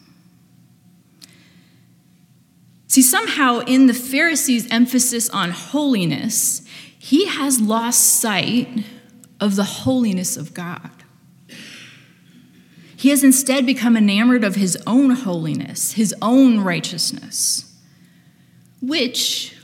See, 2.87 3.01
somehow 3.01 3.59
in 3.59 3.87
the 3.87 3.93
Pharisee's 3.93 4.69
emphasis 4.71 5.29
on 5.29 5.51
holiness, 5.51 6.61
he 6.97 7.25
has 7.25 7.61
lost 7.61 8.19
sight 8.19 8.85
of 9.39 9.55
the 9.55 9.63
holiness 9.63 10.37
of 10.37 10.53
God. 10.53 10.91
He 12.95 13.09
has 13.09 13.23
instead 13.23 13.65
become 13.65 13.97
enamored 13.97 14.43
of 14.43 14.55
his 14.55 14.77
own 14.85 15.11
holiness, 15.11 15.93
his 15.93 16.13
own 16.21 16.59
righteousness, 16.59 17.75
which 18.81 19.55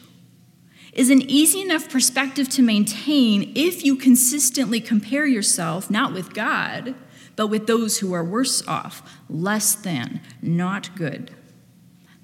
is 0.97 1.11
an 1.11 1.21
easy 1.21 1.61
enough 1.61 1.87
perspective 1.89 2.49
to 2.49 2.63
maintain 2.63 3.53
if 3.55 3.85
you 3.85 3.95
consistently 3.95 4.81
compare 4.81 5.27
yourself 5.27 5.91
not 5.91 6.11
with 6.11 6.33
God, 6.33 6.95
but 7.35 7.47
with 7.47 7.67
those 7.67 7.99
who 7.99 8.13
are 8.13 8.23
worse 8.23 8.67
off, 8.67 9.19
less 9.29 9.75
than, 9.75 10.19
not 10.41 10.93
good. 10.95 11.31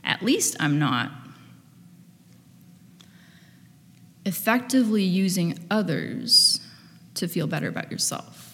At 0.03 0.23
least 0.23 0.57
I'm 0.59 0.79
not. 0.79 1.11
Effectively 4.25 5.03
using 5.03 5.59
others 5.69 6.59
to 7.13 7.27
feel 7.27 7.45
better 7.45 7.67
about 7.67 7.91
yourself. 7.91 8.52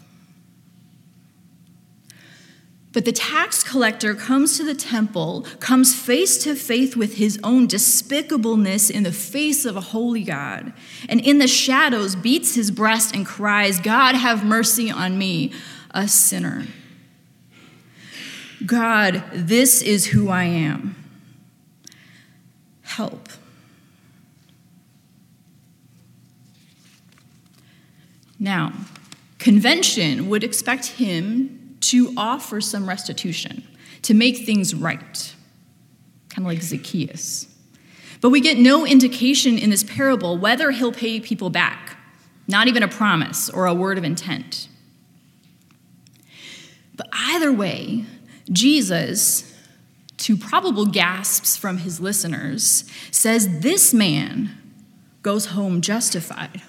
But 2.91 3.05
the 3.05 3.11
tax 3.11 3.63
collector 3.63 4.15
comes 4.15 4.57
to 4.57 4.63
the 4.63 4.73
temple, 4.73 5.45
comes 5.59 5.93
face 5.93 6.39
to 6.43 6.55
face 6.55 6.95
with 6.95 7.17
his 7.17 7.39
own 7.43 7.67
despicableness 7.67 8.89
in 8.89 9.03
the 9.03 9.11
face 9.11 9.63
of 9.63 9.75
a 9.75 9.81
holy 9.81 10.23
God, 10.23 10.73
and 11.07 11.21
in 11.21 11.37
the 11.37 11.47
shadows 11.47 12.15
beats 12.15 12.55
his 12.55 12.71
breast 12.71 13.15
and 13.15 13.25
cries, 13.25 13.79
God, 13.79 14.15
have 14.15 14.43
mercy 14.43 14.89
on 14.89 15.19
me, 15.19 15.53
a 15.91 16.07
sinner. 16.07 16.65
God, 18.65 19.23
this 19.33 19.83
is 19.83 20.07
who 20.07 20.29
I 20.29 20.45
am. 20.45 20.95
Help. 22.81 23.29
Now, 28.39 28.73
convention 29.37 30.27
would 30.27 30.43
expect 30.43 30.87
him 30.87 31.58
to 31.81 32.13
offer 32.17 32.61
some 32.61 32.87
restitution, 32.87 33.63
to 34.03 34.13
make 34.13 34.45
things 34.45 34.75
right, 34.75 35.35
kind 36.29 36.45
of 36.45 36.53
like 36.53 36.61
Zacchaeus. 36.61 37.47
But 38.21 38.29
we 38.29 38.41
get 38.41 38.57
no 38.57 38.85
indication 38.85 39.57
in 39.57 39.69
this 39.69 39.83
parable 39.83 40.37
whether 40.37 40.71
he'll 40.71 40.91
pay 40.91 41.19
people 41.19 41.49
back, 41.49 41.97
not 42.47 42.67
even 42.67 42.83
a 42.83 42.87
promise 42.87 43.49
or 43.49 43.65
a 43.65 43.73
word 43.73 43.97
of 43.97 44.03
intent. 44.03 44.67
But 46.95 47.07
either 47.13 47.51
way, 47.51 48.05
Jesus, 48.51 49.55
to 50.17 50.35
probable 50.35 50.85
gasps 50.85 51.55
from 51.55 51.77
his 51.77 52.01
listeners, 52.01 52.83
says 53.09 53.61
this 53.61 53.93
man 53.93 54.51
goes 55.21 55.47
home 55.47 55.79
justified, 55.79 56.61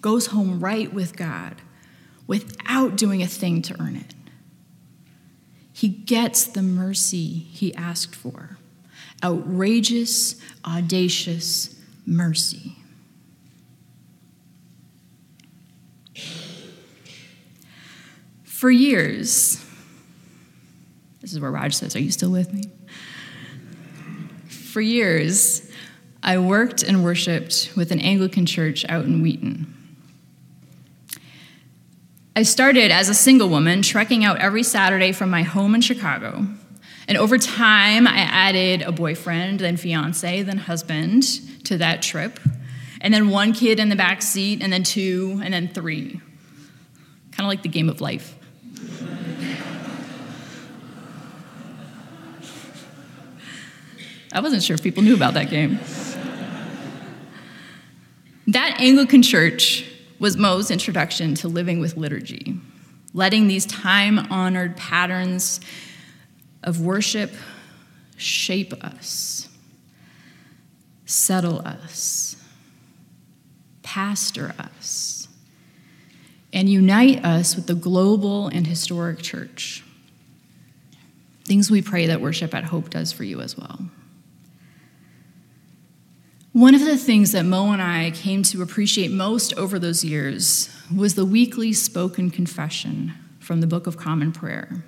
goes 0.00 0.28
home 0.28 0.60
right 0.60 0.92
with 0.92 1.14
God 1.16 1.56
without 2.26 2.96
doing 2.96 3.22
a 3.22 3.26
thing 3.26 3.60
to 3.62 3.80
earn 3.80 3.96
it. 3.96 4.14
He 5.76 5.88
gets 5.88 6.46
the 6.46 6.62
mercy 6.62 7.26
he 7.26 7.74
asked 7.74 8.16
for 8.16 8.56
outrageous, 9.22 10.40
audacious 10.64 11.78
mercy. 12.06 12.76
For 18.42 18.70
years, 18.70 19.62
this 21.20 21.34
is 21.34 21.40
where 21.40 21.50
Raj 21.50 21.74
says, 21.74 21.94
Are 21.94 22.00
you 22.00 22.10
still 22.10 22.30
with 22.30 22.54
me? 22.54 22.70
For 24.48 24.80
years, 24.80 25.70
I 26.22 26.38
worked 26.38 26.84
and 26.84 27.04
worshiped 27.04 27.72
with 27.76 27.90
an 27.90 28.00
Anglican 28.00 28.46
church 28.46 28.86
out 28.88 29.04
in 29.04 29.20
Wheaton. 29.20 29.75
I 32.38 32.42
started 32.42 32.90
as 32.90 33.08
a 33.08 33.14
single 33.14 33.48
woman, 33.48 33.80
trekking 33.80 34.22
out 34.22 34.40
every 34.40 34.62
Saturday 34.62 35.12
from 35.12 35.30
my 35.30 35.42
home 35.42 35.74
in 35.74 35.80
Chicago. 35.80 36.46
And 37.08 37.16
over 37.16 37.38
time, 37.38 38.06
I 38.06 38.18
added 38.18 38.82
a 38.82 38.92
boyfriend, 38.92 39.60
then 39.60 39.78
fiance, 39.78 40.42
then 40.42 40.58
husband 40.58 41.22
to 41.64 41.78
that 41.78 42.02
trip. 42.02 42.38
And 43.00 43.14
then 43.14 43.30
one 43.30 43.54
kid 43.54 43.80
in 43.80 43.88
the 43.88 43.96
back 43.96 44.20
seat, 44.20 44.60
and 44.60 44.70
then 44.70 44.82
two, 44.82 45.40
and 45.42 45.54
then 45.54 45.68
three. 45.68 46.20
Kind 47.30 47.40
of 47.40 47.46
like 47.46 47.62
the 47.62 47.70
game 47.70 47.88
of 47.88 48.02
life. 48.02 48.34
I 54.30 54.40
wasn't 54.40 54.62
sure 54.62 54.74
if 54.74 54.82
people 54.82 55.02
knew 55.02 55.14
about 55.14 55.32
that 55.34 55.48
game. 55.48 55.78
that 58.48 58.78
Anglican 58.78 59.22
church 59.22 59.90
was 60.18 60.36
Mo's 60.36 60.70
introduction 60.70 61.34
to 61.36 61.48
living 61.48 61.80
with 61.80 61.96
liturgy, 61.96 62.58
letting 63.12 63.48
these 63.48 63.66
time 63.66 64.18
honored 64.30 64.76
patterns 64.76 65.60
of 66.62 66.80
worship 66.80 67.32
shape 68.16 68.72
us, 68.84 69.48
settle 71.04 71.60
us, 71.60 72.36
pastor 73.82 74.54
us, 74.58 75.28
and 76.52 76.68
unite 76.68 77.24
us 77.24 77.54
with 77.54 77.66
the 77.66 77.74
global 77.74 78.48
and 78.48 78.66
historic 78.66 79.20
church. 79.20 79.84
Things 81.44 81.70
we 81.70 81.82
pray 81.82 82.06
that 82.06 82.20
worship 82.20 82.54
at 82.54 82.64
Hope 82.64 82.90
does 82.90 83.12
for 83.12 83.22
you 83.22 83.40
as 83.40 83.56
well. 83.56 83.80
One 86.56 86.74
of 86.74 86.86
the 86.86 86.96
things 86.96 87.32
that 87.32 87.44
Mo 87.44 87.70
and 87.70 87.82
I 87.82 88.12
came 88.12 88.42
to 88.44 88.62
appreciate 88.62 89.10
most 89.10 89.52
over 89.58 89.78
those 89.78 90.02
years 90.02 90.74
was 90.96 91.14
the 91.14 91.26
weekly 91.26 91.74
spoken 91.74 92.30
confession 92.30 93.12
from 93.38 93.60
the 93.60 93.66
Book 93.66 93.86
of 93.86 93.98
Common 93.98 94.32
Prayer. 94.32 94.82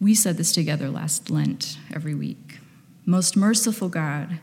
We 0.00 0.14
said 0.14 0.36
this 0.36 0.52
together 0.52 0.88
last 0.88 1.30
Lent 1.30 1.78
every 1.92 2.14
week. 2.14 2.60
Most 3.04 3.36
merciful 3.36 3.88
God, 3.88 4.38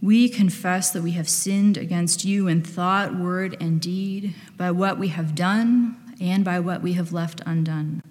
we 0.00 0.30
confess 0.30 0.90
that 0.90 1.02
we 1.02 1.10
have 1.10 1.28
sinned 1.28 1.76
against 1.76 2.24
you 2.24 2.48
in 2.48 2.62
thought, 2.62 3.14
word, 3.14 3.54
and 3.60 3.82
deed, 3.82 4.34
by 4.56 4.70
what 4.70 4.98
we 4.98 5.08
have 5.08 5.34
done 5.34 5.98
and 6.22 6.42
by 6.42 6.58
what 6.58 6.80
we 6.80 6.94
have 6.94 7.12
left 7.12 7.42
undone. 7.44 8.02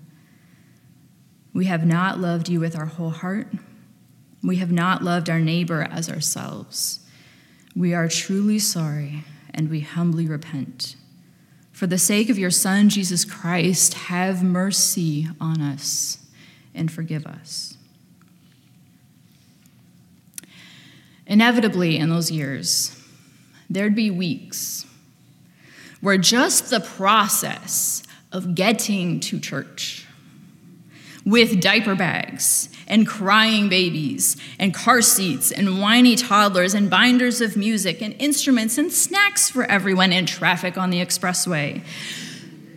We 1.52 1.66
have 1.66 1.84
not 1.84 2.20
loved 2.20 2.48
you 2.48 2.60
with 2.60 2.78
our 2.78 2.86
whole 2.86 3.10
heart 3.10 3.48
we 4.44 4.58
have 4.58 4.72
not 4.72 5.04
loved 5.04 5.30
our 5.30 5.40
neighbor 5.40 5.88
as 5.90 6.10
ourselves. 6.10 7.00
We 7.76 7.94
are 7.94 8.08
truly 8.08 8.60
sorry 8.60 9.24
and 9.54 9.70
we 9.70 9.80
humbly 9.80 10.28
repent. 10.28 10.96
For 11.72 11.88
the 11.88 11.98
sake 11.98 12.30
of 12.30 12.38
your 12.38 12.52
Son, 12.52 12.90
Jesus 12.90 13.26
Christ, 13.26 13.94
have 13.94 14.44
mercy 14.44 15.28
on 15.40 15.62
us 15.62 16.18
and 16.76 16.92
forgive 16.92 17.26
us. 17.26 17.78
Inevitably, 21.26 21.98
in 21.98 22.10
those 22.10 22.30
years, 22.30 23.02
there'd 23.70 23.96
be 23.96 24.12
weeks 24.12 24.86
where 26.02 26.18
just 26.18 26.70
the 26.70 26.82
process 26.82 28.04
of 28.32 28.56
getting 28.56 29.20
to 29.22 29.40
church 29.40 30.03
with 31.26 31.62
diaper 31.62 31.96
bags 31.96 32.70
and 32.88 33.08
crying 33.08 33.70
babies 33.70 34.36
and 34.60 34.74
car 34.74 35.02
seats 35.02 35.52
and 35.52 35.80
whiny 35.80 36.16
toddlers 36.16 36.74
and 36.74 36.90
binders 36.90 37.40
of 37.40 37.56
music 37.56 38.02
and 38.02 38.14
instruments 38.20 38.78
and 38.78 38.92
snacks 38.92 39.50
for 39.50 39.64
everyone 39.66 40.12
in 40.12 40.26
traffic 40.26 40.78
on 40.78 40.90
the 40.90 41.00
expressway 41.00 41.82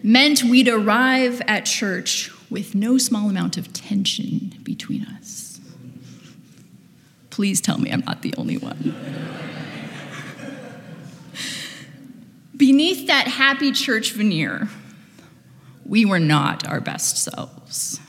meant 0.02 0.44
we'd 0.44 0.68
arrive 0.68 1.42
at 1.48 1.64
church 1.64 2.30
with 2.48 2.74
no 2.74 2.96
small 2.96 3.28
amount 3.28 3.56
of 3.56 3.72
tension 3.72 4.54
between 4.62 5.04
us. 5.04 5.60
Please 7.30 7.60
tell 7.60 7.78
me 7.78 7.90
I'm 7.90 8.04
not 8.06 8.22
the 8.22 8.32
only 8.38 8.56
one. 8.56 8.94
Beneath 12.56 13.08
that 13.08 13.26
happy 13.26 13.72
church 13.72 14.12
veneer, 14.12 14.68
we 15.84 16.04
were 16.04 16.20
not 16.20 16.66
our 16.66 16.80
best 16.80 17.18
selves 17.18 18.00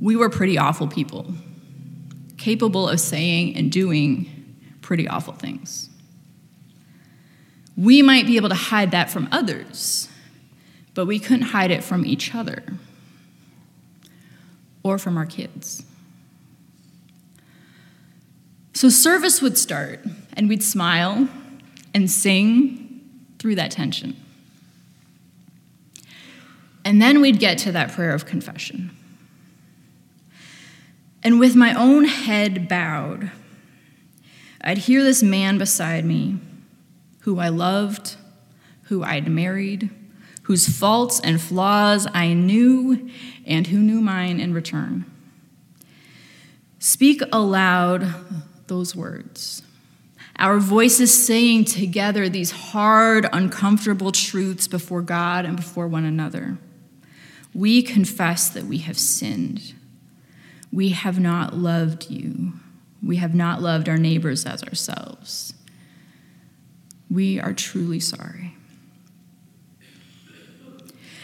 we 0.00 0.16
were 0.16 0.28
pretty 0.28 0.58
awful 0.58 0.86
people, 0.86 1.34
capable 2.36 2.88
of 2.88 3.00
saying 3.00 3.56
and 3.56 3.72
doing 3.72 4.56
pretty 4.80 5.08
awful 5.08 5.34
things. 5.34 5.90
We 7.76 8.02
might 8.02 8.26
be 8.26 8.36
able 8.36 8.48
to 8.48 8.54
hide 8.54 8.90
that 8.90 9.10
from 9.10 9.28
others, 9.30 10.08
but 10.94 11.06
we 11.06 11.18
couldn't 11.18 11.46
hide 11.46 11.70
it 11.70 11.84
from 11.84 12.04
each 12.04 12.34
other 12.34 12.62
or 14.82 14.98
from 14.98 15.16
our 15.16 15.26
kids. 15.26 15.84
So 18.72 18.88
service 18.88 19.42
would 19.42 19.58
start, 19.58 20.04
and 20.34 20.48
we'd 20.48 20.62
smile 20.62 21.28
and 21.94 22.10
sing 22.10 23.00
through 23.38 23.56
that 23.56 23.72
tension. 23.72 24.16
And 26.84 27.02
then 27.02 27.20
we'd 27.20 27.40
get 27.40 27.58
to 27.58 27.72
that 27.72 27.92
prayer 27.92 28.14
of 28.14 28.24
confession. 28.24 28.96
And 31.28 31.38
with 31.38 31.54
my 31.54 31.74
own 31.74 32.06
head 32.06 32.70
bowed, 32.70 33.30
I'd 34.62 34.78
hear 34.78 35.04
this 35.04 35.22
man 35.22 35.58
beside 35.58 36.06
me 36.06 36.38
who 37.18 37.38
I 37.38 37.50
loved, 37.50 38.16
who 38.84 39.02
I'd 39.02 39.28
married, 39.28 39.90
whose 40.44 40.66
faults 40.66 41.20
and 41.20 41.38
flaws 41.38 42.06
I 42.14 42.32
knew, 42.32 43.10
and 43.44 43.66
who 43.66 43.80
knew 43.80 44.00
mine 44.00 44.40
in 44.40 44.54
return. 44.54 45.04
Speak 46.78 47.20
aloud 47.30 48.10
those 48.66 48.96
words. 48.96 49.62
Our 50.36 50.58
voices 50.58 51.12
saying 51.12 51.66
together 51.66 52.30
these 52.30 52.52
hard, 52.52 53.28
uncomfortable 53.34 54.12
truths 54.12 54.66
before 54.66 55.02
God 55.02 55.44
and 55.44 55.56
before 55.56 55.88
one 55.88 56.06
another. 56.06 56.56
We 57.52 57.82
confess 57.82 58.48
that 58.48 58.64
we 58.64 58.78
have 58.78 58.98
sinned 58.98 59.74
we 60.72 60.90
have 60.90 61.18
not 61.18 61.54
loved 61.54 62.10
you. 62.10 62.52
We 63.02 63.16
have 63.16 63.34
not 63.34 63.62
loved 63.62 63.88
our 63.88 63.96
neighbors 63.96 64.44
as 64.44 64.62
ourselves. 64.62 65.54
We 67.10 67.40
are 67.40 67.52
truly 67.52 68.00
sorry. 68.00 68.54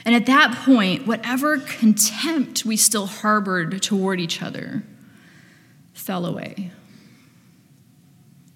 And 0.04 0.14
at 0.14 0.26
that 0.26 0.54
point, 0.64 1.06
whatever 1.06 1.58
contempt 1.58 2.64
we 2.64 2.76
still 2.76 3.06
harbored 3.06 3.82
toward 3.82 4.20
each 4.20 4.42
other 4.42 4.82
fell 5.94 6.26
away. 6.26 6.70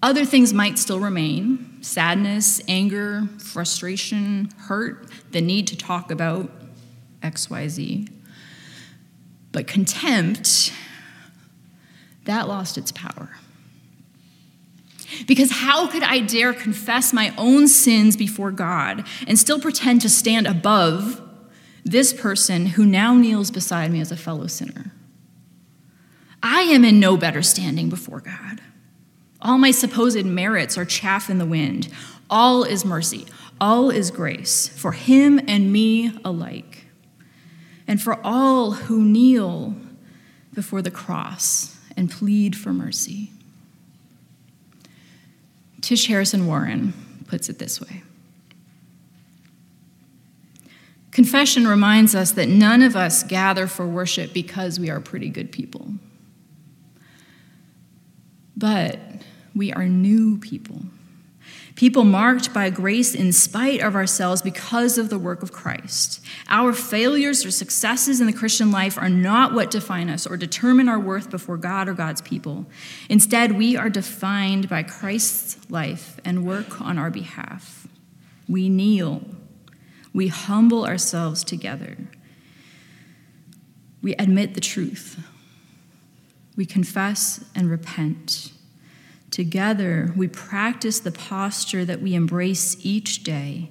Other 0.01 0.25
things 0.25 0.53
might 0.53 0.79
still 0.79 0.99
remain 0.99 1.65
sadness, 1.81 2.61
anger, 2.67 3.27
frustration, 3.39 4.49
hurt, 4.57 5.07
the 5.31 5.41
need 5.41 5.67
to 5.67 5.77
talk 5.77 6.11
about 6.11 6.51
XYZ. 7.21 8.09
But 9.51 9.67
contempt, 9.67 10.71
that 12.25 12.47
lost 12.47 12.77
its 12.77 12.91
power. 12.91 13.29
Because 15.27 15.51
how 15.51 15.87
could 15.87 16.03
I 16.03 16.19
dare 16.19 16.53
confess 16.53 17.13
my 17.13 17.33
own 17.37 17.67
sins 17.67 18.15
before 18.15 18.51
God 18.51 19.05
and 19.27 19.39
still 19.39 19.59
pretend 19.59 20.01
to 20.01 20.09
stand 20.09 20.47
above 20.47 21.21
this 21.83 22.13
person 22.13 22.67
who 22.67 22.85
now 22.85 23.15
kneels 23.15 23.49
beside 23.49 23.91
me 23.91 24.01
as 24.01 24.11
a 24.11 24.17
fellow 24.17 24.47
sinner? 24.47 24.91
I 26.41 26.61
am 26.61 26.85
in 26.85 26.99
no 26.99 27.17
better 27.17 27.41
standing 27.41 27.89
before 27.89 28.21
God. 28.21 28.61
All 29.41 29.57
my 29.57 29.71
supposed 29.71 30.25
merits 30.25 30.77
are 30.77 30.85
chaff 30.85 31.29
in 31.29 31.37
the 31.37 31.45
wind. 31.45 31.89
All 32.29 32.63
is 32.63 32.85
mercy, 32.85 33.25
all 33.59 33.89
is 33.89 34.11
grace 34.11 34.67
for 34.67 34.91
him 34.91 35.39
and 35.47 35.73
me 35.73 36.17
alike. 36.23 36.85
And 37.89 37.99
for 37.99 38.19
all 38.23 38.73
who 38.73 39.03
kneel 39.03 39.73
before 40.53 40.83
the 40.83 40.91
cross 40.91 41.75
and 41.97 42.09
plead 42.09 42.55
for 42.55 42.71
mercy. 42.71 43.31
Tish 45.81 46.05
Harrison 46.05 46.45
Warren 46.45 46.93
puts 47.27 47.49
it 47.49 47.57
this 47.57 47.81
way 47.81 48.03
Confession 51.11 51.67
reminds 51.67 52.13
us 52.13 52.33
that 52.33 52.47
none 52.47 52.83
of 52.83 52.95
us 52.95 53.23
gather 53.23 53.65
for 53.65 53.87
worship 53.87 54.33
because 54.33 54.79
we 54.79 54.91
are 54.91 54.99
pretty 54.99 55.29
good 55.29 55.51
people, 55.51 55.93
but 58.55 58.99
we 59.55 59.73
are 59.73 59.87
new 59.87 60.37
people. 60.37 60.83
People 61.79 62.03
marked 62.03 62.53
by 62.53 62.69
grace 62.69 63.15
in 63.15 63.31
spite 63.31 63.79
of 63.79 63.95
ourselves 63.95 64.41
because 64.41 64.97
of 64.97 65.09
the 65.09 65.17
work 65.17 65.41
of 65.41 65.53
Christ. 65.53 66.19
Our 66.49 66.73
failures 66.73 67.45
or 67.45 67.51
successes 67.51 68.19
in 68.19 68.27
the 68.27 68.33
Christian 68.33 68.69
life 68.69 68.97
are 68.97 69.07
not 69.07 69.53
what 69.53 69.71
define 69.71 70.09
us 70.09 70.27
or 70.27 70.35
determine 70.35 70.89
our 70.89 70.99
worth 70.99 71.29
before 71.29 71.55
God 71.55 71.87
or 71.87 71.93
God's 71.93 72.19
people. 72.19 72.65
Instead, 73.07 73.53
we 73.53 73.77
are 73.77 73.89
defined 73.89 74.67
by 74.67 74.83
Christ's 74.83 75.71
life 75.71 76.19
and 76.25 76.45
work 76.45 76.81
on 76.81 76.97
our 76.97 77.09
behalf. 77.09 77.87
We 78.49 78.67
kneel, 78.67 79.21
we 80.13 80.27
humble 80.27 80.85
ourselves 80.85 81.45
together, 81.45 81.95
we 84.01 84.15
admit 84.15 84.53
the 84.53 84.59
truth, 84.59 85.17
we 86.57 86.65
confess 86.65 87.45
and 87.55 87.71
repent. 87.71 88.51
Together, 89.31 90.11
we 90.15 90.27
practice 90.27 90.99
the 90.99 91.11
posture 91.11 91.85
that 91.85 92.01
we 92.01 92.15
embrace 92.15 92.77
each 92.85 93.23
day 93.23 93.69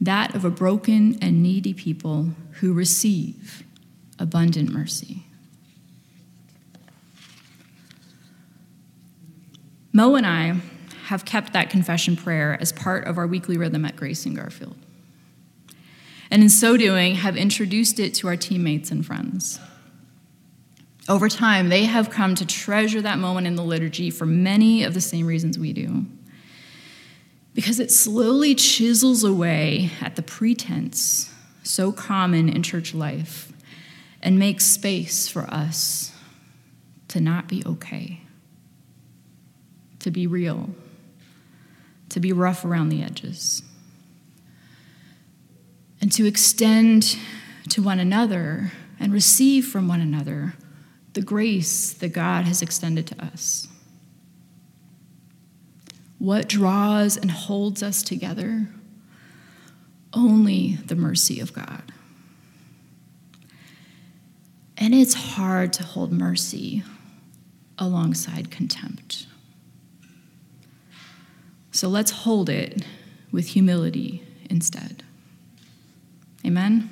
that 0.00 0.34
of 0.34 0.44
a 0.44 0.50
broken 0.50 1.16
and 1.22 1.42
needy 1.42 1.72
people 1.72 2.30
who 2.54 2.72
receive 2.72 3.62
abundant 4.18 4.70
mercy. 4.70 5.24
Mo 9.92 10.16
and 10.16 10.26
I 10.26 10.60
have 11.04 11.24
kept 11.24 11.52
that 11.52 11.70
confession 11.70 12.16
prayer 12.16 12.56
as 12.60 12.72
part 12.72 13.04
of 13.04 13.18
our 13.18 13.26
weekly 13.26 13.56
rhythm 13.56 13.84
at 13.84 13.94
Grace 13.94 14.26
in 14.26 14.34
Garfield. 14.34 14.76
And 16.30 16.42
in 16.42 16.48
so 16.48 16.76
doing, 16.76 17.16
have 17.16 17.36
introduced 17.36 18.00
it 18.00 18.14
to 18.14 18.28
our 18.28 18.36
teammates 18.36 18.90
and 18.90 19.04
friends. 19.04 19.60
Over 21.08 21.28
time, 21.28 21.68
they 21.68 21.84
have 21.84 22.10
come 22.10 22.34
to 22.36 22.46
treasure 22.46 23.02
that 23.02 23.18
moment 23.18 23.46
in 23.46 23.56
the 23.56 23.64
liturgy 23.64 24.10
for 24.10 24.24
many 24.24 24.84
of 24.84 24.94
the 24.94 25.00
same 25.00 25.26
reasons 25.26 25.58
we 25.58 25.72
do. 25.72 26.06
Because 27.54 27.80
it 27.80 27.90
slowly 27.90 28.54
chisels 28.54 29.24
away 29.24 29.90
at 30.00 30.16
the 30.16 30.22
pretense 30.22 31.32
so 31.64 31.92
common 31.92 32.48
in 32.48 32.62
church 32.62 32.94
life 32.94 33.52
and 34.22 34.38
makes 34.38 34.64
space 34.64 35.28
for 35.28 35.42
us 35.42 36.12
to 37.08 37.20
not 37.20 37.48
be 37.48 37.62
okay, 37.66 38.22
to 39.98 40.10
be 40.10 40.26
real, 40.26 40.70
to 42.08 42.20
be 42.20 42.32
rough 42.32 42.64
around 42.64 42.88
the 42.88 43.02
edges, 43.02 43.62
and 46.00 46.10
to 46.12 46.26
extend 46.26 47.18
to 47.68 47.82
one 47.82 47.98
another 47.98 48.72
and 48.98 49.12
receive 49.12 49.66
from 49.66 49.88
one 49.88 50.00
another 50.00 50.54
the 51.12 51.22
grace 51.22 51.92
that 51.92 52.12
God 52.12 52.44
has 52.44 52.62
extended 52.62 53.06
to 53.08 53.24
us. 53.24 53.68
What 56.18 56.48
draws 56.48 57.16
and 57.16 57.30
holds 57.30 57.82
us 57.82 58.02
together? 58.02 58.68
Only 60.12 60.76
the 60.86 60.94
mercy 60.94 61.40
of 61.40 61.52
God. 61.52 61.82
And 64.76 64.94
it's 64.94 65.14
hard 65.14 65.72
to 65.74 65.82
hold 65.82 66.12
mercy 66.12 66.82
alongside 67.78 68.50
contempt. 68.50 69.26
So 71.72 71.88
let's 71.88 72.10
hold 72.10 72.48
it 72.48 72.84
with 73.32 73.48
humility 73.48 74.22
instead. 74.48 75.02
Amen? 76.44 76.90